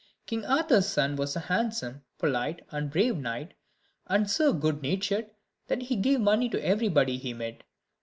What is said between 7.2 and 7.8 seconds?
met.